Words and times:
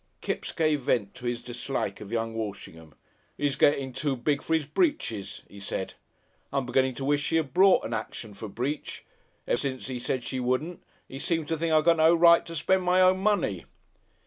Kipps 0.19 0.51
gave 0.51 0.81
vent 0.81 1.13
to 1.13 1.27
his 1.27 1.43
dislike 1.43 2.01
of 2.01 2.11
young 2.11 2.33
Walshingham. 2.33 2.95
"He's 3.37 3.55
getting 3.55 3.93
too 3.93 4.15
big 4.15 4.41
for 4.41 4.55
'is 4.55 4.65
britches," 4.65 5.43
he 5.47 5.59
said. 5.59 5.93
"I'm 6.51 6.65
beginning 6.65 6.95
to 6.95 7.05
wish 7.05 7.21
she 7.21 7.37
'ad 7.37 7.53
brought 7.53 7.85
an 7.85 7.93
action 7.93 8.33
for 8.33 8.47
breach. 8.47 9.05
Ever 9.47 9.57
since 9.57 9.87
'e 9.91 9.99
said 9.99 10.23
she 10.23 10.39
wouldn't, 10.39 10.81
'e's 11.07 11.23
seemed 11.23 11.47
to 11.49 11.55
think 11.59 11.71
I've 11.71 11.85
got 11.85 11.97
no 11.97 12.15
right 12.15 12.43
to 12.47 12.55
spend 12.55 12.81
my 12.81 12.99
own 12.99 13.19
money." 13.19 13.65